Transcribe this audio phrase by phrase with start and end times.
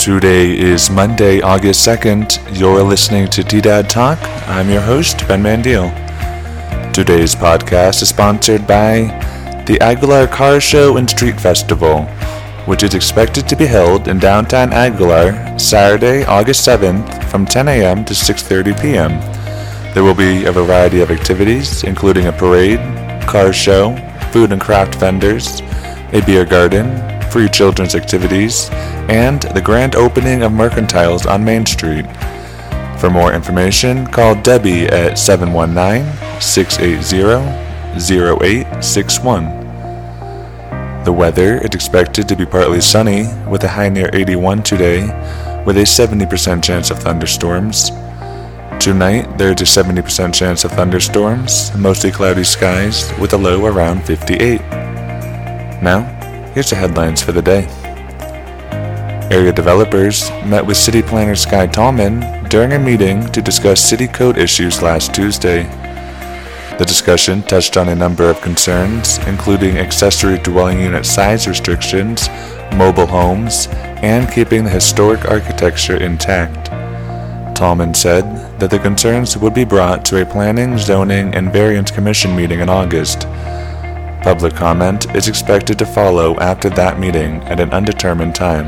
[0.00, 2.58] Today is Monday, August 2nd.
[2.58, 4.18] You're listening to T-Dad Talk.
[4.48, 5.92] I'm your host, Ben Mandiel.
[6.94, 9.02] Today's podcast is sponsored by
[9.66, 12.04] the Aguilar Car Show and Street Festival,
[12.64, 18.02] which is expected to be held in downtown Aguilar Saturday, August 7th from 10 a.m.
[18.06, 19.20] to 6.30 p.m.
[19.92, 22.80] There will be a variety of activities, including a parade,
[23.28, 23.94] car show,
[24.32, 25.60] food and craft vendors,
[26.14, 26.88] a beer garden,
[27.30, 28.68] free children's activities,
[29.08, 32.06] and the grand opening of mercantiles on Main Street.
[32.98, 39.60] For more information, call Debbie at 719 680 0861.
[41.04, 45.00] The weather is expected to be partly sunny with a high near 81 today,
[45.64, 47.90] with a 70% chance of thunderstorms.
[48.78, 54.04] Tonight, there is a 70% chance of thunderstorms, mostly cloudy skies, with a low around
[54.04, 54.60] 58.
[55.82, 56.04] Now,
[56.60, 57.64] here's the headlines for the day.
[59.34, 64.36] Area developers met with City Planner Sky Tallman during a meeting to discuss city code
[64.36, 65.62] issues last Tuesday.
[66.76, 72.28] The discussion touched on a number of concerns, including accessory dwelling unit size restrictions,
[72.76, 73.68] mobile homes,
[74.02, 76.66] and keeping the historic architecture intact.
[77.56, 82.36] Tallman said that the concerns would be brought to a Planning, Zoning, and Variance Commission
[82.36, 83.26] meeting in August.
[84.22, 88.66] Public comment is expected to follow after that meeting at an undetermined time.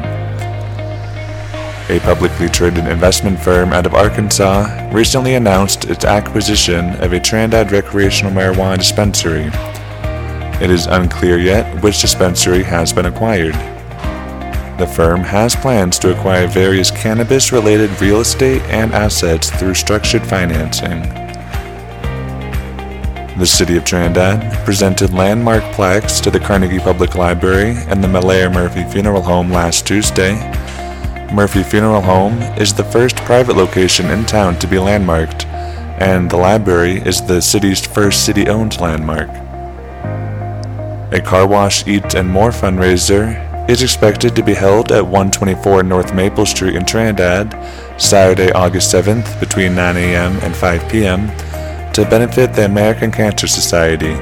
[1.90, 7.70] A publicly traded investment firm out of Arkansas recently announced its acquisition of a Trinidad
[7.70, 9.50] recreational marijuana dispensary.
[10.64, 13.54] It is unclear yet which dispensary has been acquired.
[14.78, 20.26] The firm has plans to acquire various cannabis related real estate and assets through structured
[20.26, 21.02] financing.
[23.38, 28.50] The City of Trinidad presented landmark plaques to the Carnegie Public Library and the Malaire
[28.50, 30.34] Murphy Funeral Home last Tuesday.
[31.32, 36.36] Murphy Funeral Home is the first private location in town to be landmarked, and the
[36.36, 39.30] library is the city's first city owned landmark.
[41.12, 46.14] A car wash, eat, and more fundraiser is expected to be held at 124 North
[46.14, 47.50] Maple Street in Trinidad
[47.98, 50.38] Saturday, August 7th between 9 a.m.
[50.42, 51.30] and 5 p.m.
[51.92, 54.14] to benefit the American Cancer Society.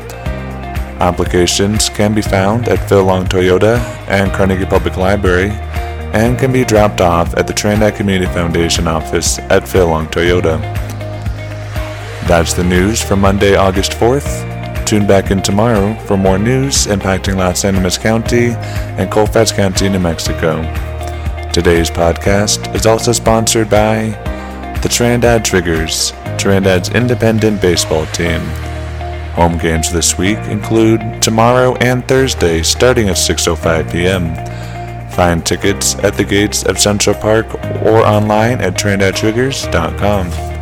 [1.00, 5.50] Applications can be found at Phil Long Toyota and Carnegie Public Library
[6.14, 10.60] and can be dropped off at the Trinidad Community Foundation office at Phil Long Toyota.
[12.26, 14.86] That's the news for Monday, August 4th.
[14.86, 18.52] Tune back in tomorrow for more news impacting Las Animas County
[18.96, 20.62] and Colfax County, New Mexico.
[21.52, 24.06] Today's podcast is also sponsored by
[24.82, 28.40] the Trinidad Triggers, Trinidad's independent baseball team.
[29.34, 34.34] Home games this week include tomorrow and Thursday starting at 6:05 p.m.
[35.10, 40.53] Find tickets at the gates of Central Park or online at trinidadtriggers.com.